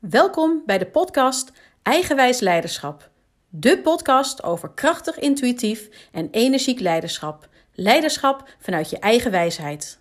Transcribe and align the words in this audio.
Welkom 0.00 0.62
bij 0.66 0.78
de 0.78 0.86
podcast 0.86 1.52
Eigenwijs 1.82 2.40
Leiderschap. 2.40 3.10
De 3.48 3.78
podcast 3.78 4.42
over 4.42 4.70
krachtig, 4.70 5.18
intuïtief 5.18 6.08
en 6.12 6.28
energiek 6.30 6.80
leiderschap. 6.80 7.48
Leiderschap 7.74 8.56
vanuit 8.58 8.90
je 8.90 8.98
eigen 8.98 9.30
wijsheid. 9.30 9.98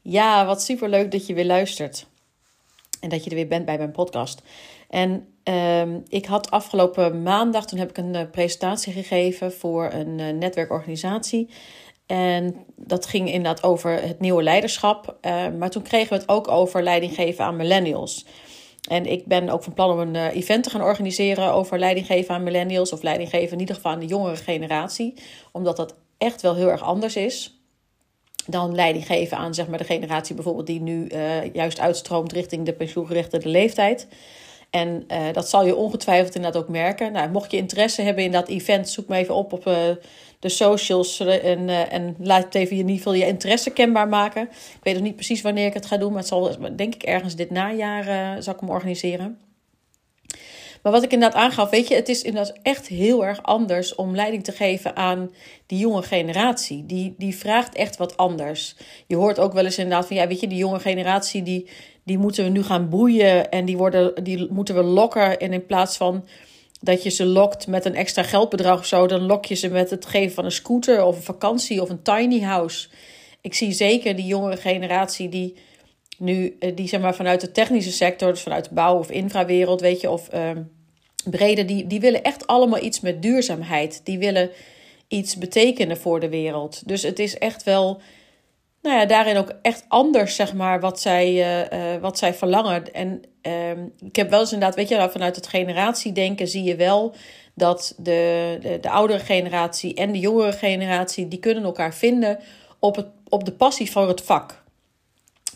Ja, 0.00 0.46
wat 0.46 0.62
superleuk 0.62 1.10
dat 1.10 1.26
je 1.26 1.34
weer 1.34 1.44
luistert. 1.44 2.06
En 3.00 3.08
dat 3.08 3.24
je 3.24 3.30
er 3.30 3.36
weer 3.36 3.48
bent 3.48 3.64
bij 3.64 3.78
mijn 3.78 3.92
podcast. 3.92 4.42
En 4.88 5.28
ehm, 5.42 6.00
ik 6.08 6.26
had 6.26 6.50
afgelopen 6.50 7.22
maandag, 7.22 7.66
toen 7.66 7.78
heb 7.78 7.90
ik 7.90 7.96
een 7.96 8.14
uh, 8.14 8.30
presentatie 8.30 8.92
gegeven 8.92 9.52
voor 9.52 9.92
een 9.92 10.18
uh, 10.18 10.28
netwerkorganisatie. 10.28 11.50
En 12.06 12.64
dat 12.76 13.06
ging 13.06 13.28
inderdaad 13.28 13.62
over 13.62 14.02
het 14.02 14.20
nieuwe 14.20 14.42
leiderschap. 14.42 15.16
Uh, 15.22 15.48
maar 15.58 15.70
toen 15.70 15.82
kregen 15.82 16.08
we 16.08 16.14
het 16.14 16.28
ook 16.28 16.48
over 16.48 16.82
leiding 16.82 17.14
geven 17.14 17.44
aan 17.44 17.56
millennials. 17.56 18.26
En 18.88 19.06
ik 19.06 19.26
ben 19.26 19.48
ook 19.48 19.62
van 19.62 19.72
plan 19.72 19.90
om 19.90 19.98
een 19.98 20.14
uh, 20.14 20.36
event 20.36 20.64
te 20.64 20.70
gaan 20.70 20.82
organiseren 20.82 21.52
over 21.52 21.78
leiding 21.78 22.06
geven 22.06 22.34
aan 22.34 22.42
millennials. 22.42 22.92
Of 22.92 23.02
leiding 23.02 23.30
geven 23.30 23.52
in 23.52 23.60
ieder 23.60 23.74
geval 23.74 23.92
aan 23.92 23.98
de 23.98 24.06
jongere 24.06 24.36
generatie. 24.36 25.14
Omdat 25.52 25.76
dat 25.76 25.94
echt 26.18 26.42
wel 26.42 26.54
heel 26.54 26.70
erg 26.70 26.82
anders 26.82 27.16
is. 27.16 27.58
Dan 28.46 28.74
leiding 28.74 29.06
geven 29.06 29.36
aan 29.36 29.54
zeg 29.54 29.68
maar, 29.68 29.78
de 29.78 29.84
generatie 29.84 30.34
bijvoorbeeld 30.34 30.66
die 30.66 30.80
nu 30.80 31.08
uh, 31.08 31.52
juist 31.52 31.80
uitstroomt 31.80 32.32
richting 32.32 32.66
de 32.66 32.72
pensioengerechtigde 32.72 33.48
leeftijd. 33.48 34.08
En 34.74 35.04
uh, 35.08 35.32
dat 35.32 35.48
zal 35.48 35.66
je 35.66 35.76
ongetwijfeld 35.76 36.34
inderdaad 36.34 36.62
ook 36.62 36.68
merken. 36.68 37.12
Nou, 37.12 37.30
mocht 37.30 37.50
je 37.50 37.56
interesse 37.56 38.02
hebben 38.02 38.24
in 38.24 38.32
dat 38.32 38.48
event, 38.48 38.88
zoek 38.88 39.08
me 39.08 39.16
even 39.16 39.34
op 39.34 39.52
op 39.52 39.66
uh, 39.66 39.74
de 40.38 40.48
socials. 40.48 41.20
En, 41.20 41.68
uh, 41.68 41.92
en 41.92 42.16
laat 42.18 42.54
even 42.54 42.76
in 42.76 42.82
ieder 42.82 42.96
geval 42.96 43.14
je 43.14 43.26
interesse 43.26 43.70
kenbaar 43.70 44.08
maken. 44.08 44.42
Ik 44.52 44.78
weet 44.82 44.94
nog 44.94 45.02
niet 45.02 45.14
precies 45.14 45.42
wanneer 45.42 45.66
ik 45.66 45.74
het 45.74 45.86
ga 45.86 45.96
doen, 45.96 46.08
maar 46.08 46.18
het 46.18 46.28
zal 46.28 46.56
denk 46.76 46.94
ik 46.94 47.02
ergens 47.02 47.36
dit 47.36 47.50
najaar 47.50 48.42
zal 48.42 48.54
ik 48.54 48.60
hem 48.60 48.70
organiseren. 48.70 49.38
Maar 50.82 50.92
wat 50.92 51.02
ik 51.02 51.12
inderdaad 51.12 51.42
aangaf, 51.42 51.70
weet 51.70 51.88
je, 51.88 51.94
het 51.94 52.08
is 52.08 52.22
inderdaad 52.22 52.58
echt 52.62 52.86
heel 52.86 53.24
erg 53.24 53.42
anders 53.42 53.94
om 53.94 54.14
leiding 54.14 54.44
te 54.44 54.52
geven 54.52 54.96
aan 54.96 55.30
die 55.66 55.78
jonge 55.78 56.02
generatie. 56.02 56.86
Die, 56.86 57.14
die 57.18 57.36
vraagt 57.36 57.74
echt 57.74 57.96
wat 57.96 58.16
anders. 58.16 58.76
Je 59.06 59.16
hoort 59.16 59.38
ook 59.38 59.52
wel 59.52 59.64
eens 59.64 59.78
inderdaad 59.78 60.06
van, 60.06 60.16
ja, 60.16 60.26
weet 60.26 60.40
je, 60.40 60.46
die 60.46 60.58
jonge 60.58 60.80
generatie, 60.80 61.42
die, 61.42 61.68
die 62.04 62.18
moeten 62.18 62.44
we 62.44 62.50
nu 62.50 62.62
gaan 62.62 62.88
boeien 62.88 63.50
en 63.50 63.64
die, 63.64 63.76
worden, 63.76 64.24
die 64.24 64.46
moeten 64.50 64.74
we 64.74 64.82
lokken. 64.82 65.38
En 65.38 65.52
in 65.52 65.66
plaats 65.66 65.96
van 65.96 66.24
dat 66.80 67.02
je 67.02 67.10
ze 67.10 67.26
lokt 67.26 67.66
met 67.66 67.84
een 67.84 67.94
extra 67.94 68.22
geldbedrag 68.22 68.78
of 68.78 68.86
zo, 68.86 69.06
dan 69.06 69.22
lok 69.22 69.44
je 69.44 69.54
ze 69.54 69.68
met 69.68 69.90
het 69.90 70.06
geven 70.06 70.34
van 70.34 70.44
een 70.44 70.52
scooter 70.52 71.04
of 71.04 71.16
een 71.16 71.22
vakantie 71.22 71.82
of 71.82 71.90
een 71.90 72.02
tiny 72.02 72.40
house. 72.40 72.88
Ik 73.40 73.54
zie 73.54 73.72
zeker 73.72 74.16
die 74.16 74.26
jongere 74.26 74.56
generatie 74.56 75.28
die 75.28 75.54
nu, 76.18 76.58
die 76.74 76.88
zeg 76.88 77.00
maar 77.00 77.14
vanuit 77.14 77.40
de 77.40 77.52
technische 77.52 77.92
sector, 77.92 78.30
dus 78.30 78.42
vanuit 78.42 78.68
de 78.68 78.74
bouw- 78.74 78.98
of 78.98 79.10
infrawereld, 79.10 79.80
weet 79.80 80.00
je, 80.00 80.10
of 80.10 80.28
uh, 80.34 80.50
brede, 81.30 81.64
die, 81.64 81.86
die 81.86 82.00
willen 82.00 82.22
echt 82.22 82.46
allemaal 82.46 82.82
iets 82.82 83.00
met 83.00 83.22
duurzaamheid. 83.22 84.00
Die 84.04 84.18
willen 84.18 84.50
iets 85.08 85.36
betekenen 85.36 85.96
voor 85.96 86.20
de 86.20 86.28
wereld. 86.28 86.88
Dus 86.88 87.02
het 87.02 87.18
is 87.18 87.38
echt 87.38 87.62
wel, 87.62 88.00
nou 88.84 88.98
ja, 88.98 89.06
daarin 89.06 89.36
ook 89.36 89.52
echt 89.62 89.84
anders, 89.88 90.34
zeg 90.34 90.54
maar, 90.54 90.80
wat 90.80 91.00
zij, 91.00 91.32
uh, 91.32 91.94
uh, 91.94 92.00
wat 92.00 92.18
zij 92.18 92.34
verlangen. 92.34 92.92
En 92.92 93.22
uh, 93.42 93.70
ik 94.00 94.16
heb 94.16 94.30
wel 94.30 94.40
eens 94.40 94.52
inderdaad, 94.52 94.76
weet 94.76 94.88
je, 94.88 94.96
nou, 94.96 95.10
vanuit 95.10 95.36
het 95.36 95.46
generatiedenken 95.46 96.48
zie 96.48 96.62
je 96.62 96.76
wel 96.76 97.14
dat 97.54 97.94
de, 97.96 98.58
de, 98.60 98.78
de 98.80 98.90
oudere 98.90 99.18
generatie 99.18 99.94
en 99.94 100.12
de 100.12 100.18
jongere 100.18 100.52
generatie, 100.52 101.28
die 101.28 101.38
kunnen 101.38 101.64
elkaar 101.64 101.94
vinden 101.94 102.38
op, 102.78 102.96
het, 102.96 103.06
op 103.28 103.44
de 103.44 103.52
passie 103.52 103.90
voor 103.90 104.08
het 104.08 104.22
vak. 104.22 104.62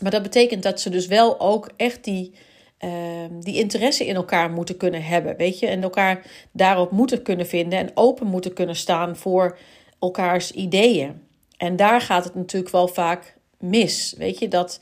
Maar 0.01 0.11
dat 0.11 0.23
betekent 0.23 0.63
dat 0.63 0.81
ze 0.81 0.89
dus 0.89 1.07
wel 1.07 1.39
ook 1.39 1.69
echt 1.77 2.03
die, 2.03 2.33
uh, 2.79 2.91
die 3.39 3.57
interesse 3.57 4.05
in 4.05 4.15
elkaar 4.15 4.51
moeten 4.51 4.77
kunnen 4.77 5.03
hebben, 5.03 5.37
weet 5.37 5.59
je, 5.59 5.67
en 5.67 5.83
elkaar 5.83 6.25
daarop 6.51 6.91
moeten 6.91 7.21
kunnen 7.21 7.47
vinden 7.47 7.79
en 7.79 7.91
open 7.93 8.27
moeten 8.27 8.53
kunnen 8.53 8.75
staan 8.75 9.15
voor 9.15 9.57
elkaars 9.99 10.51
ideeën. 10.51 11.27
En 11.59 11.75
daar 11.75 12.01
gaat 12.01 12.23
het 12.23 12.35
natuurlijk 12.35 12.71
wel 12.71 12.87
vaak 12.87 13.35
mis, 13.57 14.13
weet 14.17 14.39
je, 14.39 14.47
dat 14.47 14.81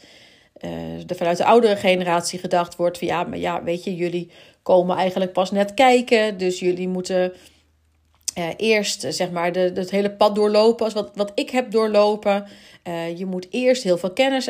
uh, 0.62 1.10
er 1.10 1.16
vanuit 1.16 1.38
de 1.38 1.46
oudere 1.46 1.76
generatie 1.76 2.40
gedacht 2.40 2.76
wordt 2.76 2.98
van 2.98 3.08
ja, 3.08 3.24
maar 3.24 3.38
ja, 3.38 3.64
weet 3.64 3.84
je, 3.84 3.96
jullie 3.96 4.32
komen 4.64 4.98
eigenlijk 4.98 5.34
pas 5.34 5.52
net 5.52 5.74
kijken, 5.74 6.38
dus 6.38 6.60
jullie 6.60 6.88
moeten 6.88 7.34
uh, 8.38 8.48
eerst 8.58 9.06
zeg 9.10 9.32
maar 9.32 9.52
de, 9.52 9.72
het 9.74 9.92
hele 9.92 10.12
pad 10.12 10.36
doorlopen 10.36 10.86
als 10.86 10.94
wat, 10.94 11.12
wat 11.16 11.32
ik 11.36 11.50
heb 11.50 11.72
doorlopen. 11.72 12.48
Je 13.16 13.26
moet 13.26 13.48
eerst 13.50 13.84
heel 13.84 13.98
veel 13.98 14.14
kennis 14.14 14.48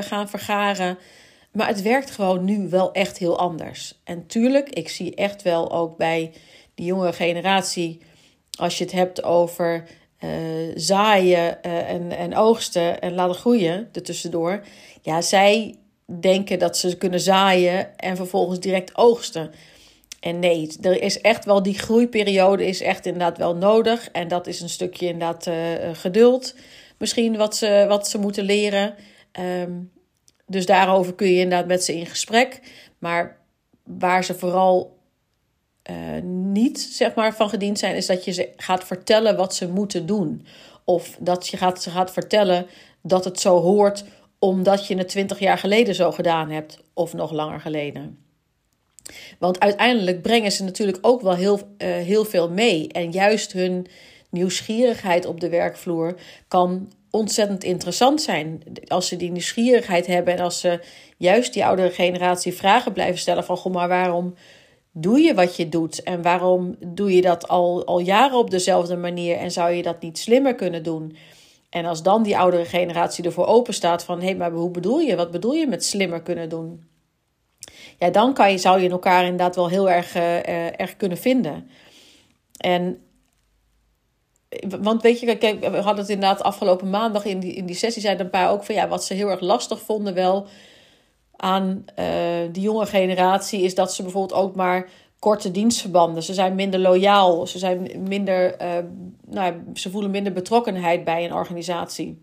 gaan 0.00 0.28
vergaren. 0.28 0.98
Maar 1.52 1.68
het 1.68 1.82
werkt 1.82 2.10
gewoon 2.10 2.44
nu 2.44 2.68
wel 2.68 2.92
echt 2.92 3.18
heel 3.18 3.38
anders. 3.38 4.00
En 4.04 4.26
tuurlijk, 4.26 4.68
ik 4.68 4.88
zie 4.88 5.14
echt 5.14 5.42
wel 5.42 5.72
ook 5.72 5.96
bij 5.96 6.32
die 6.74 6.86
jonge 6.86 7.12
generatie, 7.12 8.00
als 8.58 8.78
je 8.78 8.84
het 8.84 8.92
hebt 8.92 9.22
over 9.22 9.88
uh, 10.24 10.30
zaaien 10.74 11.58
uh, 11.66 11.90
en, 11.90 12.10
en 12.10 12.36
oogsten 12.36 13.00
en 13.00 13.14
laten 13.14 13.34
groeien 13.34 13.88
ertussendoor. 13.92 14.60
Ja, 15.02 15.20
zij 15.20 15.76
denken 16.20 16.58
dat 16.58 16.76
ze 16.76 16.96
kunnen 16.96 17.20
zaaien 17.20 17.98
en 17.98 18.16
vervolgens 18.16 18.60
direct 18.60 18.96
oogsten. 18.96 19.50
En 20.20 20.38
nee, 20.38 20.76
er 20.80 21.02
is 21.02 21.20
echt 21.20 21.44
wel 21.44 21.62
die 21.62 21.78
groeiperiode 21.78 22.66
is 22.66 22.80
echt 22.80 23.06
inderdaad 23.06 23.38
wel 23.38 23.56
nodig. 23.56 24.08
En 24.10 24.28
dat 24.28 24.46
is 24.46 24.60
een 24.60 24.68
stukje 24.68 25.06
inderdaad 25.06 25.46
uh, 25.46 25.54
geduld. 25.92 26.54
Misschien 26.98 27.36
wat 27.36 27.56
ze, 27.56 27.84
wat 27.88 28.08
ze 28.08 28.18
moeten 28.18 28.44
leren. 28.44 28.94
Um, 29.40 29.90
dus 30.46 30.66
daarover 30.66 31.14
kun 31.14 31.28
je 31.28 31.40
inderdaad 31.40 31.66
met 31.66 31.84
ze 31.84 31.96
in 31.96 32.06
gesprek. 32.06 32.60
Maar 32.98 33.36
waar 33.84 34.24
ze 34.24 34.34
vooral 34.34 34.97
uh, 35.90 35.96
niet 36.22 36.80
zeg 36.80 37.14
maar, 37.14 37.34
van 37.34 37.48
gediend 37.48 37.78
zijn, 37.78 37.96
is 37.96 38.06
dat 38.06 38.24
je 38.24 38.32
ze 38.32 38.48
gaat 38.56 38.84
vertellen 38.84 39.36
wat 39.36 39.54
ze 39.54 39.68
moeten 39.68 40.06
doen. 40.06 40.46
Of 40.84 41.16
dat 41.18 41.48
je 41.48 41.56
gaat, 41.56 41.82
ze 41.82 41.90
gaat 41.90 42.10
vertellen 42.10 42.66
dat 43.02 43.24
het 43.24 43.40
zo 43.40 43.60
hoort 43.60 44.04
omdat 44.38 44.86
je 44.86 44.96
het 44.96 45.08
twintig 45.08 45.38
jaar 45.38 45.58
geleden 45.58 45.94
zo 45.94 46.12
gedaan 46.12 46.50
hebt, 46.50 46.78
of 46.94 47.12
nog 47.12 47.32
langer 47.32 47.60
geleden. 47.60 48.18
Want 49.38 49.60
uiteindelijk 49.60 50.22
brengen 50.22 50.52
ze 50.52 50.64
natuurlijk 50.64 50.98
ook 51.00 51.20
wel 51.20 51.34
heel, 51.34 51.56
uh, 51.56 51.88
heel 51.88 52.24
veel 52.24 52.50
mee. 52.50 52.88
En 52.88 53.10
juist 53.10 53.52
hun 53.52 53.86
nieuwsgierigheid 54.30 55.26
op 55.26 55.40
de 55.40 55.48
werkvloer 55.48 56.14
kan 56.48 56.92
ontzettend 57.10 57.64
interessant 57.64 58.22
zijn. 58.22 58.62
Als 58.86 59.08
ze 59.08 59.16
die 59.16 59.30
nieuwsgierigheid 59.30 60.06
hebben 60.06 60.34
en 60.34 60.40
als 60.40 60.60
ze 60.60 60.80
juist 61.16 61.52
die 61.52 61.64
oudere 61.64 61.90
generatie 61.90 62.54
vragen 62.54 62.92
blijven 62.92 63.18
stellen 63.18 63.44
van 63.44 63.56
goh, 63.56 63.72
maar 63.72 63.88
waarom 63.88 64.34
doe 65.00 65.20
je 65.20 65.34
wat 65.34 65.56
je 65.56 65.68
doet? 65.68 66.02
En 66.02 66.22
waarom 66.22 66.76
doe 66.86 67.14
je 67.14 67.22
dat 67.22 67.48
al, 67.48 67.86
al 67.86 67.98
jaren 67.98 68.38
op 68.38 68.50
dezelfde 68.50 68.96
manier 68.96 69.36
en 69.36 69.50
zou 69.50 69.70
je 69.70 69.82
dat 69.82 70.00
niet 70.00 70.18
slimmer 70.18 70.54
kunnen 70.54 70.82
doen? 70.82 71.16
En 71.70 71.84
als 71.84 72.02
dan 72.02 72.22
die 72.22 72.38
oudere 72.38 72.64
generatie 72.64 73.24
ervoor 73.24 73.46
open 73.46 73.74
staat 73.74 74.04
van 74.04 74.18
hé, 74.18 74.24
hey, 74.24 74.36
maar 74.36 74.50
hoe 74.50 74.70
bedoel 74.70 74.98
je? 74.98 75.16
Wat 75.16 75.30
bedoel 75.30 75.52
je 75.52 75.66
met 75.66 75.84
slimmer 75.84 76.22
kunnen 76.22 76.48
doen? 76.48 76.84
Ja, 77.98 78.10
dan 78.10 78.34
kan 78.34 78.50
je, 78.50 78.58
zou 78.58 78.80
je 78.80 78.90
elkaar 78.90 79.22
inderdaad 79.22 79.56
wel 79.56 79.68
heel 79.68 79.90
erg, 79.90 80.16
uh, 80.16 80.80
erg 80.80 80.96
kunnen 80.96 81.18
vinden. 81.18 81.70
En 82.56 83.02
want 84.80 85.02
weet 85.02 85.20
je, 85.20 85.36
kijk, 85.36 85.60
we 85.60 85.76
hadden 85.76 86.04
het 86.04 86.08
inderdaad 86.08 86.42
afgelopen 86.42 86.90
maandag 86.90 87.24
in 87.24 87.40
die, 87.40 87.52
in 87.52 87.66
die 87.66 87.76
sessie, 87.76 88.02
zeiden 88.02 88.24
een 88.24 88.30
paar 88.30 88.50
ook 88.50 88.64
van 88.64 88.74
ja, 88.74 88.88
wat 88.88 89.04
ze 89.04 89.14
heel 89.14 89.28
erg 89.28 89.40
lastig 89.40 89.80
vonden 89.80 90.14
wel 90.14 90.46
aan 91.40 91.84
uh, 91.98 92.06
die 92.52 92.62
jonge 92.62 92.86
generatie, 92.86 93.62
is 93.62 93.74
dat 93.74 93.94
ze 93.94 94.02
bijvoorbeeld 94.02 94.40
ook 94.40 94.54
maar 94.54 94.88
korte 95.18 95.50
dienstverbanden. 95.50 96.22
Ze 96.22 96.34
zijn 96.34 96.54
minder 96.54 96.80
loyaal, 96.80 97.46
ze, 97.46 97.58
zijn 97.58 97.90
minder, 98.08 98.62
uh, 98.62 98.68
nou, 99.26 99.54
ze 99.74 99.90
voelen 99.90 100.10
minder 100.10 100.32
betrokkenheid 100.32 101.04
bij 101.04 101.24
een 101.24 101.34
organisatie. 101.34 102.22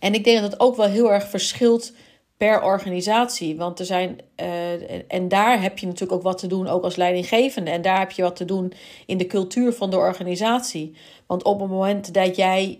En 0.00 0.14
ik 0.14 0.24
denk 0.24 0.40
dat 0.40 0.50
het 0.50 0.60
ook 0.60 0.76
wel 0.76 0.88
heel 0.88 1.12
erg 1.12 1.28
verschilt 1.28 1.92
per 2.36 2.62
organisatie. 2.62 3.56
Want 3.56 3.78
er 3.78 3.86
zijn, 3.86 4.18
uh, 4.40 5.12
en 5.12 5.28
daar 5.28 5.62
heb 5.62 5.78
je 5.78 5.86
natuurlijk 5.86 6.12
ook 6.12 6.22
wat 6.22 6.38
te 6.38 6.46
doen, 6.46 6.68
ook 6.68 6.82
als 6.82 6.96
leidinggevende. 6.96 7.70
En 7.70 7.82
daar 7.82 7.98
heb 7.98 8.10
je 8.10 8.22
wat 8.22 8.36
te 8.36 8.44
doen 8.44 8.72
in 9.06 9.18
de 9.18 9.26
cultuur 9.26 9.72
van 9.72 9.90
de 9.90 9.96
organisatie. 9.96 10.96
Want 11.26 11.42
op 11.42 11.60
het 11.60 11.70
moment 11.70 12.14
dat 12.14 12.36
jij 12.36 12.78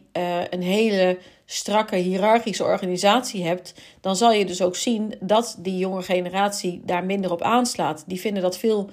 een 0.50 0.62
hele 0.62 1.18
strakke 1.46 1.96
hiërarchische 1.96 2.64
organisatie 2.64 3.44
hebt, 3.44 3.74
dan 4.00 4.16
zal 4.16 4.32
je 4.32 4.44
dus 4.44 4.62
ook 4.62 4.76
zien 4.76 5.14
dat 5.20 5.56
die 5.58 5.78
jonge 5.78 6.02
generatie 6.02 6.82
daar 6.84 7.04
minder 7.04 7.32
op 7.32 7.42
aanslaat. 7.42 8.04
Die 8.06 8.20
vinden 8.20 8.42
dat 8.42 8.58
veel 8.58 8.90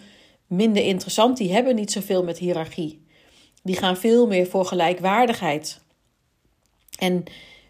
minder 0.47 0.83
interessant. 0.83 1.37
Die 1.37 1.53
hebben 1.53 1.75
niet 1.75 1.91
zoveel 1.91 2.23
met 2.23 2.37
hiërarchie. 2.37 3.01
Die 3.63 3.75
gaan 3.75 3.97
veel 3.97 4.27
meer 4.27 4.47
voor 4.47 4.65
gelijkwaardigheid. 4.65 5.81
En 6.99 7.25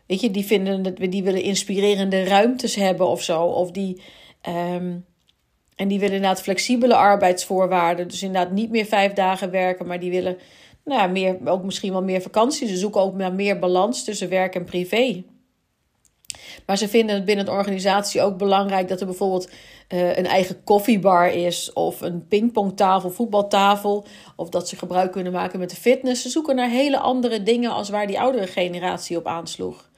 Weet 0.05 0.21
je, 0.21 0.31
die 0.31 0.45
vinden 0.45 0.81
dat 0.81 0.97
we 0.97 1.09
die 1.09 1.23
willen 1.23 1.41
inspirerende 1.41 2.23
ruimtes 2.23 2.75
hebben 2.75 3.07
of 3.07 3.23
zo. 3.23 3.43
Of 3.43 3.71
die. 3.71 4.01
Um, 4.47 5.05
en 5.75 5.87
die 5.87 5.99
willen 5.99 6.15
inderdaad 6.15 6.41
flexibele 6.41 6.95
arbeidsvoorwaarden. 6.95 8.07
Dus 8.07 8.23
inderdaad 8.23 8.51
niet 8.51 8.69
meer 8.69 8.85
vijf 8.85 9.13
dagen 9.13 9.51
werken, 9.51 9.87
maar 9.87 9.99
die 9.99 10.11
willen 10.11 10.37
nou 10.85 11.01
ja, 11.01 11.07
meer, 11.07 11.37
ook 11.45 11.63
misschien 11.63 11.91
wel 11.91 12.03
meer 12.03 12.21
vakantie. 12.21 12.67
Ze 12.67 12.77
zoeken 12.77 13.01
ook 13.01 13.15
naar 13.15 13.33
meer 13.33 13.59
balans 13.59 14.03
tussen 14.03 14.29
werk 14.29 14.55
en 14.55 14.63
privé. 14.63 15.23
Maar 16.65 16.77
ze 16.77 16.87
vinden 16.87 17.15
het 17.15 17.25
binnen 17.25 17.45
de 17.45 17.51
organisatie 17.51 18.21
ook 18.21 18.37
belangrijk 18.37 18.87
dat 18.87 18.99
er 18.99 19.05
bijvoorbeeld 19.05 19.49
uh, 19.89 20.17
een 20.17 20.25
eigen 20.25 20.63
koffiebar 20.63 21.27
is, 21.27 21.73
of 21.73 22.01
een 22.01 22.27
pingpongtafel, 22.27 23.09
voetbaltafel, 23.09 24.05
of 24.35 24.49
dat 24.49 24.69
ze 24.69 24.75
gebruik 24.75 25.11
kunnen 25.11 25.31
maken 25.31 25.59
met 25.59 25.69
de 25.69 25.75
fitness. 25.75 26.21
Ze 26.21 26.29
zoeken 26.29 26.55
naar 26.55 26.69
hele 26.69 26.99
andere 26.99 27.43
dingen 27.43 27.71
als 27.71 27.89
waar 27.89 28.07
die 28.07 28.19
oudere 28.19 28.47
generatie 28.47 29.17
op 29.17 29.27
aansloeg. 29.27 29.91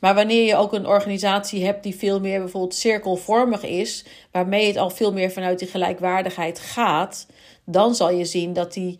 Maar 0.00 0.14
wanneer 0.14 0.44
je 0.44 0.56
ook 0.56 0.72
een 0.72 0.86
organisatie 0.86 1.64
hebt 1.64 1.82
die 1.82 1.96
veel 1.96 2.20
meer 2.20 2.40
bijvoorbeeld 2.40 2.74
cirkelvormig 2.74 3.62
is, 3.62 4.04
waarmee 4.30 4.66
het 4.66 4.76
al 4.76 4.90
veel 4.90 5.12
meer 5.12 5.30
vanuit 5.30 5.58
die 5.58 5.68
gelijkwaardigheid 5.68 6.58
gaat, 6.58 7.26
dan 7.64 7.94
zal 7.94 8.10
je 8.10 8.24
zien 8.24 8.52
dat 8.52 8.72
die 8.72 8.98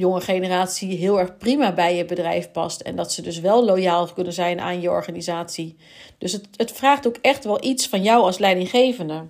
jonge 0.00 0.20
generatie 0.20 0.96
heel 0.96 1.20
erg 1.20 1.36
prima 1.36 1.72
bij 1.72 1.96
je 1.96 2.04
bedrijf 2.04 2.50
past. 2.50 2.80
En 2.80 2.96
dat 2.96 3.12
ze 3.12 3.22
dus 3.22 3.40
wel 3.40 3.64
loyaal 3.64 4.12
kunnen 4.12 4.32
zijn 4.32 4.60
aan 4.60 4.80
je 4.80 4.90
organisatie. 4.90 5.76
Dus 6.18 6.32
het, 6.32 6.48
het 6.56 6.72
vraagt 6.72 7.06
ook 7.06 7.16
echt 7.20 7.44
wel 7.44 7.64
iets 7.64 7.88
van 7.88 8.02
jou 8.02 8.22
als 8.22 8.38
leidinggevende. 8.38 9.26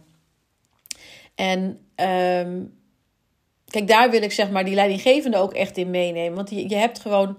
En 1.34 1.86
ehm, 1.94 2.62
kijk, 3.64 3.88
daar 3.88 4.10
wil 4.10 4.22
ik 4.22 4.32
zeg 4.32 4.50
maar 4.50 4.64
die 4.64 4.74
leidinggevende 4.74 5.36
ook 5.36 5.52
echt 5.52 5.76
in 5.76 5.90
meenemen. 5.90 6.36
Want 6.36 6.50
je, 6.50 6.68
je 6.68 6.76
hebt 6.76 6.98
gewoon 6.98 7.38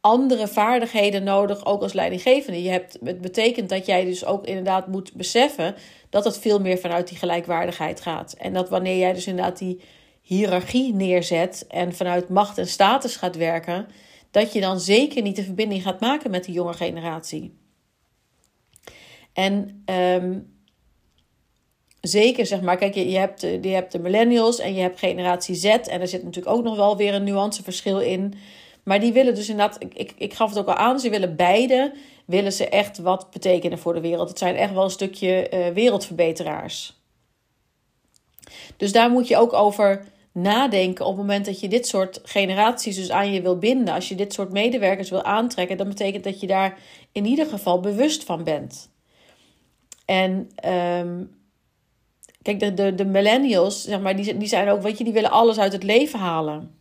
andere 0.00 0.48
vaardigheden 0.48 1.24
nodig, 1.24 1.66
ook 1.66 1.82
als 1.82 1.92
leidinggevende. 1.92 2.62
Je 2.62 2.70
hebt, 2.70 2.98
het 3.04 3.20
betekent 3.20 3.68
dat 3.68 3.86
jij 3.86 4.04
dus 4.04 4.24
ook 4.24 4.46
inderdaad 4.46 4.86
moet 4.86 5.12
beseffen 5.12 5.74
dat 6.10 6.24
het 6.24 6.38
veel 6.38 6.60
meer 6.60 6.78
vanuit 6.78 7.08
die 7.08 7.18
gelijkwaardigheid 7.18 8.00
gaat. 8.00 8.32
En 8.32 8.52
dat 8.52 8.68
wanneer 8.68 8.98
jij 8.98 9.12
dus 9.12 9.26
inderdaad 9.26 9.58
die 9.58 9.80
hiërarchie 10.28 10.94
neerzet 10.94 11.64
en 11.68 11.94
vanuit 11.94 12.28
macht 12.28 12.58
en 12.58 12.66
status 12.66 13.16
gaat 13.16 13.36
werken, 13.36 13.88
dat 14.30 14.52
je 14.52 14.60
dan 14.60 14.80
zeker 14.80 15.22
niet 15.22 15.36
de 15.36 15.44
verbinding 15.44 15.82
gaat 15.82 16.00
maken 16.00 16.30
met 16.30 16.44
die 16.44 16.54
jonge 16.54 16.72
generatie. 16.72 17.56
En 19.32 19.82
ehm, 19.84 20.38
zeker 22.00 22.46
zeg 22.46 22.60
maar, 22.60 22.76
kijk, 22.76 22.94
je, 22.94 23.10
je, 23.10 23.18
hebt, 23.18 23.40
je 23.40 23.68
hebt 23.68 23.92
de 23.92 23.98
millennials 23.98 24.58
en 24.58 24.74
je 24.74 24.80
hebt 24.80 24.98
generatie 24.98 25.54
Z. 25.54 25.64
En 25.64 26.00
er 26.00 26.08
zit 26.08 26.24
natuurlijk 26.24 26.56
ook 26.56 26.64
nog 26.64 26.76
wel 26.76 26.96
weer 26.96 27.14
een 27.14 27.24
nuanceverschil 27.24 28.00
in. 28.00 28.34
Maar 28.82 29.00
die 29.00 29.12
willen 29.12 29.34
dus 29.34 29.48
inderdaad, 29.48 29.82
ik, 29.82 29.94
ik, 29.94 30.14
ik 30.18 30.34
gaf 30.34 30.48
het 30.48 30.58
ook 30.58 30.68
al 30.68 30.74
aan, 30.74 31.00
ze 31.00 31.10
willen 31.10 31.36
beide, 31.36 31.94
willen 32.24 32.52
ze 32.52 32.68
echt 32.68 32.98
wat 32.98 33.30
betekenen 33.30 33.78
voor 33.78 33.94
de 33.94 34.00
wereld. 34.00 34.28
Het 34.28 34.38
zijn 34.38 34.56
echt 34.56 34.72
wel 34.72 34.84
een 34.84 34.90
stukje 34.90 35.50
uh, 35.52 35.68
wereldverbeteraars. 35.68 36.96
Dus 38.76 38.92
daar 38.92 39.10
moet 39.10 39.28
je 39.28 39.36
ook 39.36 39.52
over 39.52 40.04
nadenken 40.40 41.04
op 41.04 41.16
het 41.16 41.26
moment 41.26 41.44
dat 41.44 41.60
je 41.60 41.68
dit 41.68 41.86
soort 41.86 42.20
generaties 42.24 42.96
dus 42.96 43.10
aan 43.10 43.32
je 43.32 43.42
wil 43.42 43.58
binden. 43.58 43.94
Als 43.94 44.08
je 44.08 44.14
dit 44.14 44.32
soort 44.32 44.52
medewerkers 44.52 45.10
wil 45.10 45.22
aantrekken, 45.22 45.76
dan 45.76 45.88
betekent 45.88 46.24
dat 46.24 46.40
je 46.40 46.46
daar 46.46 46.78
in 47.12 47.24
ieder 47.24 47.46
geval 47.46 47.80
bewust 47.80 48.24
van 48.24 48.44
bent. 48.44 48.90
En 50.04 50.50
um, 50.98 51.30
kijk, 52.42 52.60
de, 52.60 52.74
de, 52.74 52.94
de 52.94 53.04
millennials, 53.04 53.82
zeg 53.82 54.00
maar, 54.00 54.16
die, 54.16 54.36
die 54.36 54.48
zijn 54.48 54.68
ook, 54.68 54.82
weet 54.82 54.98
je, 54.98 55.04
die 55.04 55.12
willen 55.12 55.30
alles 55.30 55.58
uit 55.58 55.72
het 55.72 55.82
leven 55.82 56.18
halen. 56.18 56.76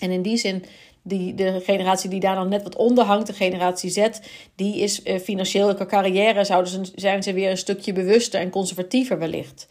En 0.00 0.10
in 0.10 0.22
die 0.22 0.36
zin, 0.36 0.64
die, 1.02 1.34
de 1.34 1.60
generatie 1.64 2.10
die 2.10 2.20
daar 2.20 2.34
dan 2.34 2.48
net 2.48 2.62
wat 2.62 2.76
onder 2.76 3.04
hangt, 3.04 3.26
de 3.26 3.32
generatie 3.32 3.90
Z, 3.90 4.08
die 4.54 4.76
is 4.76 5.04
uh, 5.04 5.18
financieel 5.18 5.74
qua 5.74 5.86
carrière, 5.86 6.44
zouden 6.44 6.72
ze, 6.72 6.92
zijn 6.94 7.22
ze 7.22 7.32
weer 7.32 7.50
een 7.50 7.56
stukje 7.56 7.92
bewuster 7.92 8.40
en 8.40 8.50
conservatiever 8.50 9.18
wellicht. 9.18 9.68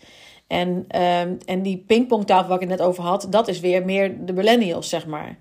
En, 0.51 0.69
um, 1.01 1.37
en 1.45 1.61
die 1.61 1.77
pingpongtafel 1.77 2.47
waar 2.47 2.61
ik 2.61 2.69
het 2.69 2.77
net 2.77 2.87
over 2.87 3.03
had, 3.03 3.27
dat 3.29 3.47
is 3.47 3.59
weer 3.59 3.85
meer 3.85 4.25
de 4.25 4.33
millennials, 4.33 4.89
zeg 4.89 5.05
maar. 5.05 5.39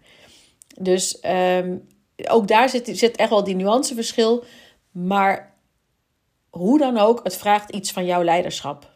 Dus 0.79 1.23
um, 1.57 1.87
ook 2.29 2.49
daar 2.49 2.69
zit, 2.69 2.99
zit 2.99 3.17
echt 3.17 3.31
wel 3.31 3.45
die 3.45 3.55
nuanceverschil. 3.55 4.45
Maar 4.91 5.55
hoe 6.51 6.79
dan 6.79 6.99
ook, 6.99 7.21
het 7.23 7.37
vraagt 7.37 7.71
iets 7.71 7.93
van 7.93 8.05
jouw 8.05 8.23
leiderschap. 8.23 8.91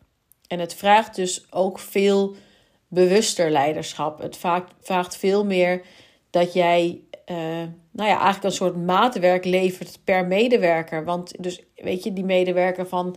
En 0.46 0.58
het 0.58 0.74
vraagt 0.74 1.14
dus 1.14 1.46
ook 1.50 1.78
veel 1.78 2.34
bewuster 2.88 3.50
leiderschap. 3.50 4.18
Het 4.18 4.38
vraagt 4.80 5.16
veel 5.16 5.44
meer 5.44 5.82
dat 6.30 6.52
jij, 6.52 7.00
uh, 7.26 7.36
nou 7.90 8.08
ja, 8.08 8.14
eigenlijk 8.14 8.44
een 8.44 8.52
soort 8.52 8.76
maatwerk 8.76 9.44
levert 9.44 9.98
per 10.04 10.26
medewerker. 10.26 11.04
Want 11.04 11.42
dus, 11.42 11.62
weet 11.74 12.04
je, 12.04 12.12
die 12.12 12.24
medewerker 12.24 12.88
van 12.88 13.16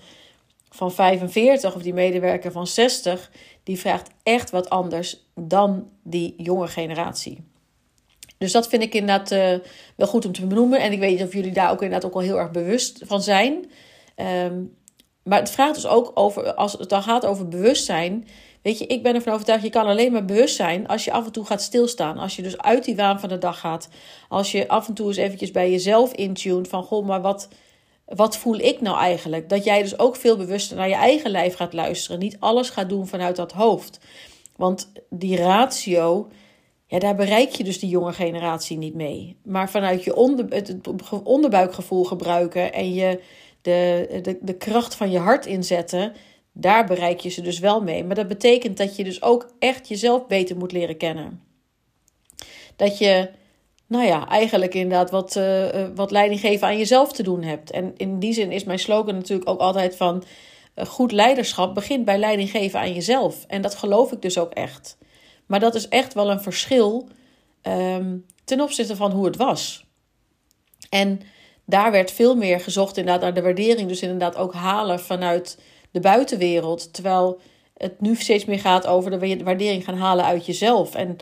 van 0.78 0.92
45 0.92 1.76
of 1.76 1.82
die 1.82 1.94
medewerker 1.94 2.52
van 2.52 2.68
60, 2.68 3.32
die 3.64 3.80
vraagt 3.80 4.10
echt 4.24 4.50
wat 4.50 4.70
anders 4.70 5.30
dan 5.36 5.90
die 6.04 6.34
jonge 6.38 6.68
generatie. 6.68 7.44
Dus 8.38 8.52
dat 8.52 8.68
vind 8.68 8.84
ik 8.84 8.94
inderdaad 8.94 9.32
uh, 9.32 9.68
wel 9.96 10.08
goed 10.08 10.26
om 10.26 10.32
te 10.32 10.48
benoemen. 10.48 10.80
En 10.80 10.92
ik 10.92 11.00
weet 11.00 11.12
niet 11.12 11.28
of 11.28 11.34
jullie 11.34 11.52
daar 11.52 11.72
ook 11.72 11.82
inderdaad 11.82 12.06
ook 12.06 12.16
al 12.16 12.22
heel 12.22 12.40
erg 12.40 12.52
bewust 12.52 13.02
van 13.06 13.22
zijn. 13.22 13.66
Um, 14.16 14.76
maar 15.24 15.40
het 15.40 15.52
vraagt 15.52 15.74
dus 15.74 15.88
ook 15.88 16.12
over, 16.14 16.54
als 16.54 16.74
het 16.74 16.90
dan 16.90 17.04
gaat 17.04 17.26
over 17.26 17.48
bewustzijn. 17.48 18.28
Weet 18.62 18.80
je, 18.80 18.86
ik 18.86 19.04
ben 19.04 19.16
ervan 19.16 19.34
overtuigd, 19.34 19.64
je 19.64 19.70
kan 19.70 19.86
alleen 19.86 20.12
maar 20.12 20.26
bewust 20.26 20.56
zijn 20.56 20.88
als 20.88 21.06
je 21.06 21.12
af 21.12 21.26
en 21.26 21.32
toe 21.32 21.46
gaat 21.46 21.62
stilstaan. 21.62 22.18
Als 22.18 22.36
je 22.36 22.42
dus 22.42 22.58
uit 22.58 22.84
die 22.84 22.96
waan 22.96 23.20
van 23.20 23.30
de 23.30 23.38
dag 23.38 23.60
gaat. 23.60 23.90
Als 24.30 24.52
je 24.52 24.68
af 24.68 24.88
en 24.88 24.94
toe 24.94 25.08
eens 25.08 25.18
eventjes 25.18 25.52
bij 25.52 25.72
jezelf 25.72 26.14
intuned 26.14 26.68
van, 26.68 26.84
goh, 26.84 27.06
maar 27.06 27.22
wat, 27.22 27.48
wat 28.08 28.38
voel 28.38 28.60
ik 28.60 28.82
nou 28.82 28.98
eigenlijk? 28.98 29.50
Dat 29.50 29.64
jij 29.64 29.82
dus 29.82 30.00
ook 30.00 30.16
veel 30.16 30.38
bewuster 30.38 30.78
naar 30.78 30.90
je 30.90 30.96
eigen 30.96 31.32
lijf 31.32 31.56
gaat 31.56 31.74
luisteren. 31.74 32.20
Niet 32.20 32.38
alles 32.40 32.70
gaat 32.70 32.90
doen 32.90 33.08
vanuit 33.08 33.36
dat 33.36 33.52
hoofd. 33.52 34.00
Want 34.56 34.92
die 35.10 35.38
ratio, 35.38 36.28
ja, 36.86 37.00
daar 37.00 37.16
bereik 37.16 37.50
je 37.50 37.64
dus 37.64 37.80
die 37.80 37.90
jonge 37.90 38.14
generatie 38.14 38.78
niet 38.78 38.94
mee. 38.94 39.38
Maar 39.44 39.70
vanuit 39.70 40.04
je 40.04 40.40
het 40.50 40.88
onderbuikgevoel 41.24 42.04
gebruiken 42.04 42.74
en 42.74 42.94
je 42.94 43.22
de, 43.62 44.20
de, 44.22 44.38
de 44.42 44.58
kracht 44.58 44.96
van 44.96 45.12
je 45.12 45.20
hart 45.20 45.46
inzetten, 45.46 46.14
daar 46.52 46.86
bereik 46.86 47.20
je 47.20 47.30
ze 47.30 47.42
dus 47.42 47.60
wel 47.60 47.82
mee. 47.82 48.04
Maar 48.04 48.16
dat 48.16 48.28
betekent 48.28 48.78
dat 48.78 48.96
je 48.96 49.04
dus 49.04 49.22
ook 49.22 49.50
echt 49.60 49.88
jezelf 49.88 50.28
beter 50.28 50.58
moet 50.58 50.72
leren 50.72 50.98
kennen. 50.98 51.42
Dat 52.76 52.98
je 52.98 53.30
nou 53.88 54.06
ja, 54.06 54.28
eigenlijk 54.28 54.74
inderdaad 54.74 55.12
wat, 55.12 55.36
uh, 55.36 55.86
wat 55.96 56.12
leiding 56.12 56.40
geven 56.40 56.68
aan 56.68 56.78
jezelf 56.78 57.12
te 57.14 57.24
doen 57.24 57.44
hebt. 57.44 57.72
En 57.72 57.94
in 57.98 58.20
die 58.20 58.34
zin 58.34 58.52
is 58.52 58.64
mijn 58.64 58.80
slogan 58.80 59.16
natuurlijk 59.16 59.50
ook 59.50 59.60
altijd 59.60 59.96
van 59.96 60.24
uh, 60.76 60.86
goed 60.86 61.12
leiderschap 61.12 61.74
begint 61.74 62.06
bij 62.06 62.18
leiding 62.18 62.50
geven 62.50 62.80
aan 62.80 62.94
jezelf. 62.94 63.46
En 63.48 63.62
dat 63.62 63.76
geloof 63.76 64.12
ik 64.12 64.22
dus 64.22 64.38
ook 64.38 64.52
echt. 64.52 64.98
Maar 65.46 65.60
dat 65.60 65.76
is 65.76 65.88
echt 65.88 66.14
wel 66.14 66.32
een 66.32 66.42
verschil 66.42 67.08
um, 67.64 68.26
ten 68.44 68.62
opzichte 68.62 68.96
van 68.96 69.12
hoe 69.12 69.26
het 69.26 69.36
was. 69.36 69.86
En 70.90 71.22
daar 71.66 71.92
werd 71.92 72.12
veel 72.12 72.36
meer 72.36 72.60
gezocht 72.60 72.98
inderdaad 72.98 73.22
naar 73.22 73.34
de 73.34 73.42
waardering. 73.42 73.88
Dus 73.88 74.02
inderdaad 74.02 74.36
ook 74.36 74.54
halen 74.54 75.00
vanuit 75.00 75.60
de 75.92 76.00
buitenwereld. 76.00 76.94
Terwijl 76.94 77.40
het 77.78 78.02
nu 78.02 78.16
steeds 78.16 78.46
meer 78.46 78.60
gaat 78.60 78.88
over 78.88 79.12
de 79.12 79.44
waardering 79.44 79.84
gaan 79.84 79.98
halen 79.98 80.26
uit 80.26 80.46
jezelf. 80.46 80.96
En 80.96 81.18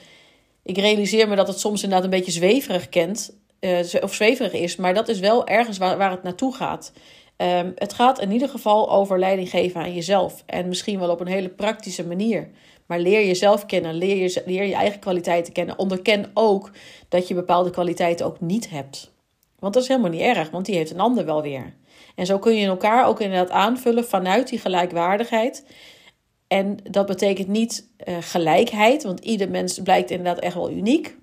ik 0.66 0.78
realiseer 0.78 1.28
me 1.28 1.36
dat 1.36 1.48
het 1.48 1.60
soms 1.60 1.84
inderdaad 1.84 2.06
een 2.06 2.18
beetje 2.18 2.32
zweverig 2.32 2.90
kent. 2.90 3.38
Uh, 3.60 3.80
of 4.02 4.14
zweverig 4.14 4.54
is. 4.54 4.76
Maar 4.76 4.94
dat 4.94 5.08
is 5.08 5.20
wel 5.20 5.48
ergens 5.48 5.78
waar, 5.78 6.12
het 6.12 6.24
naartoe 6.24 6.56
gaat. 6.56 6.92
Um, 7.38 7.72
het 7.76 7.94
gaat 7.94 8.20
in 8.20 8.32
ieder 8.32 8.50
geval 8.50 8.92
over 8.92 9.20
leiding 9.20 9.50
geven 9.50 9.82
aan 9.82 9.94
jezelf. 9.94 10.44
En 10.46 10.68
misschien 10.68 11.00
wel 11.00 11.10
op 11.10 11.20
een 11.20 11.28
hele 11.28 11.50
praktische 11.50 12.06
manier. 12.06 12.50
Maar 12.86 13.00
leer 13.00 13.26
jezelf 13.26 13.66
kennen. 13.66 13.96
Leer 13.96 14.16
je, 14.16 14.44
leer 14.46 14.64
je 14.64 14.74
eigen 14.74 15.00
kwaliteiten 15.00 15.54
kennen. 15.54 15.80
Onderken 15.80 16.32
ook 16.34 16.72
dat 17.10 17.28
je 17.28 17.34
bepaalde 17.34 17.70
kwaliteiten 17.70 18.26
ook 18.26 18.40
niet 18.40 18.70
hebt. 18.70 19.14
Want 19.60 19.74
dat 19.74 19.84
is 19.84 19.90
helemaal 19.90 20.12
niet 20.12 20.22
erg, 20.22 20.50
want 20.50 20.66
die 20.66 20.76
heeft 20.76 20.92
een 20.92 21.00
ander 21.00 21.26
wel 21.26 21.42
weer. 21.42 21.74
En 22.16 22.26
zo 22.26 22.40
kun 22.40 22.56
je 22.56 22.68
elkaar 22.68 23.08
ook 23.08 23.20
inderdaad 23.20 23.50
aanvullen 23.50 24.06
vanuit 24.06 24.50
die 24.50 24.60
gelijkwaardigheid. 24.60 25.66
En 26.48 26.78
dat 26.92 27.06
betekent 27.06 27.48
niet 27.48 27.90
uh, 28.08 28.18
gelijkheid, 28.20 29.04
want 29.04 29.20
ieder 29.20 29.50
mens 29.50 29.80
blijkt 29.80 30.12
inderdaad 30.12 30.44
echt 30.44 30.56
wel 30.56 30.72
uniek, 30.72 31.18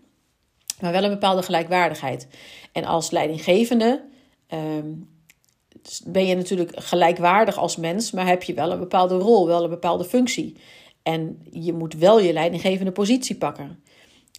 maar 0.80 0.92
wel 0.92 1.04
een 1.04 1.10
bepaalde 1.10 1.42
gelijkwaardigheid. 1.42 2.26
En 2.72 2.84
als 2.84 3.10
leidinggevende 3.10 4.04
um, 4.48 5.08
ben 6.06 6.26
je 6.26 6.34
natuurlijk 6.34 6.72
gelijkwaardig 6.74 7.56
als 7.56 7.76
mens, 7.76 8.10
maar 8.10 8.26
heb 8.26 8.42
je 8.42 8.54
wel 8.54 8.72
een 8.72 8.78
bepaalde 8.78 9.14
rol, 9.14 9.46
wel 9.46 9.64
een 9.64 9.70
bepaalde 9.70 10.04
functie. 10.04 10.56
En 11.02 11.42
je 11.50 11.72
moet 11.72 11.94
wel 11.94 12.20
je 12.20 12.32
leidinggevende 12.32 12.92
positie 12.92 13.36
pakken. 13.36 13.82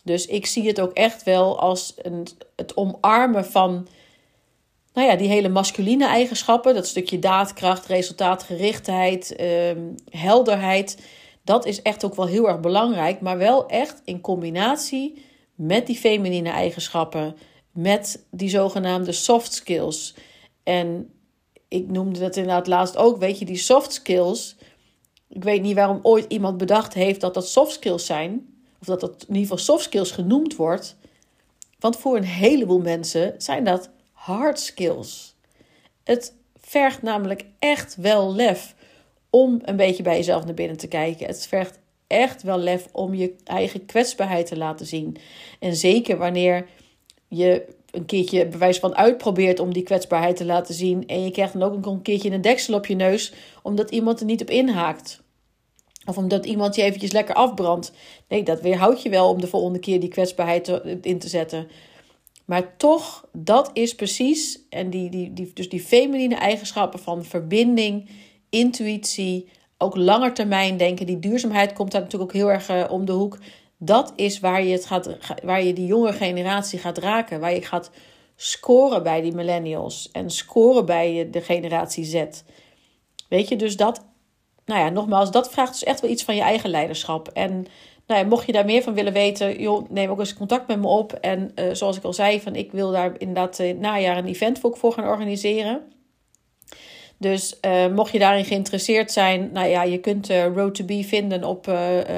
Dus 0.04 0.26
ik 0.26 0.46
zie 0.46 0.68
het 0.68 0.80
ook 0.80 0.94
echt 0.94 1.24
wel 1.24 1.60
als 1.60 1.94
een, 1.98 2.28
het 2.56 2.78
omarmen 2.78 3.46
van 3.46 3.88
nou 4.94 5.08
ja, 5.08 5.16
die 5.16 5.28
hele 5.28 5.50
masculine 5.50 6.08
eigenschappen, 6.08 6.74
dat 6.74 6.88
stukje 6.88 7.20
daadkracht, 7.20 7.86
resultaatgerichtheid, 7.86 9.36
ehm, 9.36 9.82
helderheid, 10.10 11.08
dat 11.44 11.66
is 11.66 11.82
echt 11.82 12.06
ook 12.06 12.16
wel 12.16 12.28
heel 12.28 12.48
erg 12.48 12.60
belangrijk, 12.60 13.22
maar 13.22 13.38
wel 13.38 13.68
echt 13.68 14.02
in 14.06 14.22
combinatie 14.22 15.24
met 15.56 15.88
die 15.88 15.96
feminine 15.96 16.50
eigenschappen, 16.50 17.36
met 17.72 18.26
die 18.32 18.50
zogenaamde 18.50 19.12
soft 19.12 19.54
skills. 19.54 20.16
En 20.64 21.14
ik 21.68 21.88
noemde 21.90 22.20
dat 22.20 22.36
inderdaad 22.36 22.68
laatst 22.68 22.98
ook, 22.98 23.18
weet 23.18 23.40
je, 23.40 23.46
die 23.46 23.58
soft 23.58 23.94
skills. 23.94 24.56
Ik 25.30 25.44
weet 25.44 25.62
niet 25.62 25.76
waarom 25.76 26.00
ooit 26.02 26.26
iemand 26.28 26.58
bedacht 26.58 26.94
heeft 26.94 27.22
dat 27.22 27.34
dat 27.34 27.48
soft 27.48 27.72
skills 27.72 28.06
zijn, 28.06 28.54
of 28.80 28.88
dat 28.88 29.00
dat 29.00 29.12
in 29.12 29.36
ieder 29.36 29.42
geval 29.42 29.58
soft 29.58 29.84
skills 29.84 30.12
genoemd 30.12 30.56
wordt. 30.56 30.96
Want 31.80 31.98
voor 31.98 32.18
een 32.18 32.24
heleboel 32.24 32.80
mensen 32.80 33.36
zijn 33.38 33.64
dat 33.64 33.90
hard 34.24 34.60
skills. 34.60 35.36
Het 36.04 36.34
vergt 36.62 37.02
namelijk 37.02 37.46
echt 37.60 37.96
wel 37.96 38.36
lef 38.36 38.76
om 39.30 39.60
een 39.62 39.76
beetje 39.76 40.04
bij 40.04 40.16
jezelf 40.16 40.46
naar 40.46 40.54
binnen 40.54 40.78
te 40.78 40.88
kijken. 40.88 41.28
Het 41.28 41.48
vergt 41.48 41.80
echt 42.08 42.44
wel 42.44 42.58
lef 42.58 42.88
om 42.92 43.14
je 43.14 43.36
eigen 43.44 43.86
kwetsbaarheid 43.86 44.46
te 44.46 44.58
laten 44.58 44.86
zien. 44.86 45.18
En 45.60 45.76
zeker 45.76 46.18
wanneer 46.18 46.68
je 47.28 47.66
een 47.92 48.06
keertje 48.06 48.48
bewijs 48.48 48.80
van 48.80 48.96
uitprobeert 48.96 49.60
om 49.60 49.74
die 49.74 49.84
kwetsbaarheid 49.84 50.36
te 50.36 50.46
laten 50.46 50.74
zien. 50.74 51.08
En 51.08 51.24
je 51.24 51.32
krijgt 51.32 51.54
dan 51.54 51.64
ook 51.64 51.86
een 51.86 52.02
keertje 52.02 52.32
een 52.32 52.42
deksel 52.42 52.74
op 52.74 52.86
je 52.86 52.96
neus, 52.96 53.34
omdat 53.62 53.92
iemand 53.92 54.20
er 54.20 54.26
niet 54.26 54.42
op 54.42 54.50
inhaakt. 54.50 55.22
Of 56.06 56.18
omdat 56.18 56.46
iemand 56.46 56.76
je 56.76 56.82
eventjes 56.82 57.12
lekker 57.12 57.36
afbrandt. 57.36 57.92
Nee, 58.28 58.44
dat 58.44 58.62
weerhoudt 58.62 59.02
je 59.02 59.10
wel 59.10 59.30
om 59.30 59.42
de 59.42 59.48
volgende 59.48 59.80
keer 59.80 60.00
die 60.00 60.10
kwetsbaarheid 60.10 60.68
in 61.02 61.20
te 61.20 61.28
zetten. 61.28 61.68
Maar 62.46 62.78
toch, 62.78 63.26
dat 63.32 63.70
is 63.74 63.96
precies, 63.96 64.60
en 64.70 64.90
die, 64.90 65.10
die, 65.10 65.34
die, 65.34 65.52
dus 65.54 65.70
die 65.70 65.82
feminine 65.82 66.36
eigenschappen 66.36 67.00
van 67.00 67.26
verbinding, 67.26 68.10
intuïtie, 68.50 69.50
ook 69.78 69.96
langer 69.96 70.34
termijn 70.34 70.78
denken, 70.78 71.06
die 71.06 71.20
duurzaamheid 71.20 71.74
komt 71.74 71.92
daar 71.92 72.02
natuurlijk 72.02 72.32
ook 72.32 72.38
heel 72.38 72.52
erg 72.52 72.70
uh, 72.70 72.84
om 72.92 73.06
de 73.06 73.12
hoek. 73.12 73.38
Dat 73.78 74.14
is 74.16 74.40
waar 74.40 74.64
je, 74.64 74.72
het 74.72 74.86
gaat, 74.86 75.10
waar 75.44 75.64
je 75.64 75.74
die 75.74 75.86
jonge 75.86 76.14
generatie 76.14 76.80
gaat 76.80 76.98
raken. 76.98 77.40
Waar 77.40 77.54
je 77.54 77.62
gaat 77.62 77.92
scoren 78.36 79.04
bij 79.04 79.22
die 79.22 79.34
millennials. 79.34 80.10
En 80.12 80.30
scoren 80.30 80.86
bij 80.86 81.28
de 81.32 81.42
generatie 81.42 82.04
Z. 82.04 82.24
Weet 83.30 83.48
je, 83.48 83.56
dus 83.56 83.78
dat, 83.78 84.06
nou 84.66 84.80
ja, 84.80 84.90
nogmaals, 84.90 85.32
dat 85.32 85.52
vraagt 85.52 85.72
dus 85.72 85.84
echt 85.84 86.02
wel 86.02 86.10
iets 86.12 86.24
van 86.24 86.36
je 86.36 86.42
eigen 86.42 86.70
leiderschap. 86.70 87.28
En 87.28 87.66
nou 88.08 88.22
ja, 88.22 88.28
mocht 88.28 88.46
je 88.46 88.52
daar 88.52 88.66
meer 88.66 88.82
van 88.82 88.94
willen 88.94 89.14
weten, 89.14 89.60
joh, 89.62 89.90
neem 89.90 90.10
ook 90.10 90.20
eens 90.20 90.34
contact 90.34 90.68
met 90.68 90.80
me 90.80 90.88
op. 90.88 91.14
En 91.14 91.52
uh, 91.56 91.66
zoals 91.72 91.98
ik 91.98 92.04
al 92.04 92.14
zei, 92.14 92.42
van, 92.42 92.56
ik 92.56 92.72
wil 92.72 92.92
daar 92.92 93.14
inderdaad 93.18 93.60
uh, 93.60 93.78
najaar 93.80 94.18
een 94.18 94.28
event 94.28 94.60
voor, 94.60 94.94
gaan 94.94 95.08
organiseren. 95.08 95.82
Dus 97.18 97.58
uh, 97.66 97.88
mocht 97.88 98.12
je 98.12 98.20
daarin 98.20 98.46
geïnteresseerd 98.46 99.12
zijn, 99.12 99.50
nou 99.54 99.68
ja, 99.68 99.84
je 99.84 99.98
kunt 100.00 100.30
uh, 100.30 100.46
Road 100.56 100.76
to 100.76 100.86
Be 100.86 101.04
vinden 101.04 101.44
op 101.44 101.72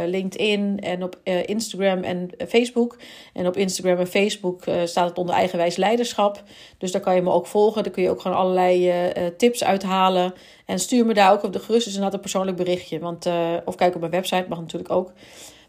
LinkedIn 0.06 0.80
en 0.80 1.04
op 1.04 1.20
Instagram 1.46 2.04
en 2.04 2.30
Facebook. 2.48 2.98
En 3.34 3.48
op 3.48 3.58
Instagram 3.58 3.98
en 3.98 4.08
Facebook 4.08 4.64
staat 4.86 5.10
het 5.10 5.18
onder 5.18 5.36
eigenwijs 5.36 5.76
leiderschap. 5.76 6.44
Dus 6.78 6.92
daar 6.92 7.02
kan 7.02 7.16
je 7.16 7.22
me 7.22 7.32
ook 7.32 7.48
volgen. 7.48 7.84
Daar 7.84 7.92
kun 7.92 8.04
je 8.04 8.10
ook 8.10 8.22
gewoon 8.22 8.38
allerlei 8.38 8.94
tips 9.38 9.64
uithalen. 9.64 10.34
En 10.66 10.80
stuur 10.80 11.06
me 11.06 11.14
daar 11.14 11.32
ook 11.32 11.44
op 11.44 11.54
de 11.54 11.60
gerust 11.60 11.88
is 11.88 11.94
inderdaad 11.94 12.14
een 12.14 12.20
persoonlijk 12.20 12.58
berichtje. 12.58 13.00
Want, 13.00 13.30
of 13.66 13.76
kijk 13.76 13.94
op 13.94 14.00
mijn 14.00 14.12
website, 14.12 14.46
mag 14.50 14.60
natuurlijk 14.60 14.92
ook. 14.92 15.12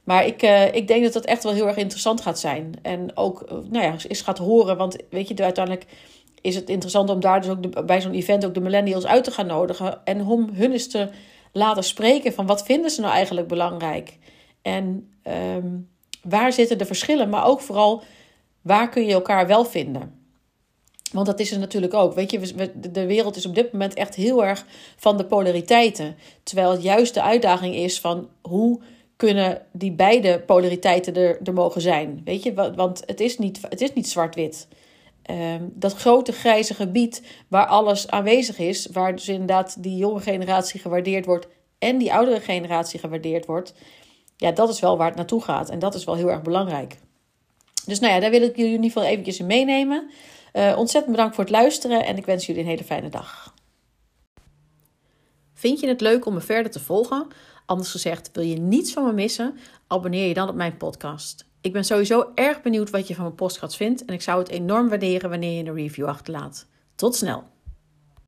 Maar 0.06 0.26
ik, 0.26 0.42
ik 0.72 0.88
denk 0.88 1.04
dat 1.04 1.12
dat 1.12 1.24
echt 1.24 1.42
wel 1.42 1.52
heel 1.52 1.66
erg 1.66 1.76
interessant 1.76 2.20
gaat 2.20 2.38
zijn. 2.38 2.74
En 2.82 3.16
ook, 3.16 3.50
nou 3.50 3.84
ja, 3.84 3.94
eens 4.08 4.22
gaat 4.22 4.38
horen. 4.38 4.76
Want 4.76 4.96
weet 5.10 5.28
je, 5.28 5.42
uiteindelijk 5.42 5.86
is 6.40 6.54
het 6.54 6.68
interessant 6.68 7.10
om 7.10 7.20
daar 7.20 7.40
dus 7.40 7.50
ook 7.50 7.86
bij 7.86 8.00
zo'n 8.00 8.14
event 8.14 8.44
ook 8.44 8.54
de 8.54 8.60
millennials 8.60 9.06
uit 9.06 9.24
te 9.24 9.30
gaan 9.30 9.46
nodigen. 9.46 10.04
En 10.04 10.26
om 10.26 10.50
hun 10.52 10.72
eens 10.72 10.88
te 10.88 11.08
laten 11.52 11.84
spreken 11.84 12.32
van 12.32 12.46
wat 12.46 12.62
vinden 12.62 12.90
ze 12.90 13.00
nou 13.00 13.12
eigenlijk 13.12 13.48
belangrijk. 13.48 14.18
En 14.62 15.12
um, 15.56 15.88
waar 16.22 16.52
zitten 16.52 16.78
de 16.78 16.86
verschillen, 16.86 17.28
maar 17.28 17.44
ook 17.44 17.60
vooral 17.60 18.02
waar 18.62 18.88
kun 18.88 19.06
je 19.06 19.12
elkaar 19.12 19.46
wel 19.46 19.64
vinden. 19.64 20.24
Want 21.12 21.26
dat 21.26 21.40
is 21.40 21.52
er 21.52 21.58
natuurlijk 21.58 21.94
ook. 21.94 22.14
Weet 22.14 22.30
je, 22.30 22.70
de 22.90 23.06
wereld 23.06 23.36
is 23.36 23.46
op 23.46 23.54
dit 23.54 23.72
moment 23.72 23.94
echt 23.94 24.14
heel 24.14 24.44
erg 24.44 24.66
van 24.96 25.16
de 25.16 25.24
polariteiten. 25.24 26.16
Terwijl 26.42 26.70
het 26.70 26.82
juist 26.82 27.14
de 27.14 27.22
uitdaging 27.22 27.74
is 27.74 28.00
van 28.00 28.28
hoe 28.42 28.80
kunnen 29.16 29.66
die 29.72 29.92
beide 29.92 30.40
polariteiten 30.40 31.14
er, 31.14 31.38
er 31.44 31.52
mogen 31.52 31.80
zijn. 31.80 32.20
Weet 32.24 32.42
je, 32.42 32.54
want 32.54 33.02
het 33.06 33.20
is 33.20 33.38
niet, 33.38 33.60
het 33.68 33.80
is 33.80 33.92
niet 33.92 34.08
zwart-wit. 34.08 34.68
Um, 35.30 35.72
dat 35.74 35.94
grote 35.94 36.32
grijze 36.32 36.74
gebied 36.74 37.22
waar 37.48 37.66
alles 37.66 38.08
aanwezig 38.08 38.58
is, 38.58 38.86
waar 38.86 39.14
dus 39.14 39.28
inderdaad 39.28 39.82
die 39.82 39.96
jonge 39.96 40.20
generatie 40.20 40.80
gewaardeerd 40.80 41.24
wordt 41.24 41.46
en 41.78 41.98
die 41.98 42.12
oudere 42.12 42.40
generatie 42.40 43.00
gewaardeerd 43.00 43.46
wordt, 43.46 43.74
ja, 44.36 44.52
dat 44.52 44.68
is 44.68 44.80
wel 44.80 44.96
waar 44.96 45.06
het 45.06 45.16
naartoe 45.16 45.42
gaat. 45.42 45.70
En 45.70 45.78
dat 45.78 45.94
is 45.94 46.04
wel 46.04 46.14
heel 46.14 46.30
erg 46.30 46.42
belangrijk. 46.42 46.96
Dus 47.86 47.98
nou 47.98 48.12
ja, 48.12 48.20
daar 48.20 48.30
wil 48.30 48.42
ik 48.42 48.56
jullie 48.56 48.74
in 48.74 48.82
ieder 48.82 48.90
geval 48.90 49.08
eventjes 49.08 49.38
in 49.38 49.46
meenemen. 49.46 50.10
Uh, 50.52 50.74
ontzettend 50.78 51.14
bedankt 51.14 51.34
voor 51.34 51.44
het 51.44 51.52
luisteren 51.52 52.04
en 52.04 52.16
ik 52.16 52.26
wens 52.26 52.46
jullie 52.46 52.62
een 52.62 52.68
hele 52.68 52.84
fijne 52.84 53.08
dag. 53.08 53.54
Vind 55.54 55.80
je 55.80 55.88
het 55.88 56.00
leuk 56.00 56.26
om 56.26 56.34
me 56.34 56.40
verder 56.40 56.72
te 56.72 56.80
volgen? 56.80 57.26
Anders 57.66 57.90
gezegd, 57.90 58.30
wil 58.32 58.44
je 58.44 58.56
niets 58.56 58.92
van 58.92 59.04
me 59.04 59.12
missen? 59.12 59.58
Abonneer 59.86 60.28
je 60.28 60.34
dan 60.34 60.48
op 60.48 60.54
mijn 60.54 60.76
podcast. 60.76 61.44
Ik 61.60 61.72
ben 61.72 61.84
sowieso 61.84 62.30
erg 62.34 62.62
benieuwd 62.62 62.90
wat 62.90 63.08
je 63.08 63.14
van 63.14 63.24
mijn 63.24 63.36
podcast 63.36 63.76
vindt 63.76 64.04
en 64.04 64.14
ik 64.14 64.22
zou 64.22 64.38
het 64.38 64.48
enorm 64.48 64.88
waarderen 64.88 65.30
wanneer 65.30 65.62
je 65.62 65.68
een 65.68 65.74
review 65.74 66.06
achterlaat. 66.06 66.66
Tot 66.94 67.14
snel! 67.14 67.55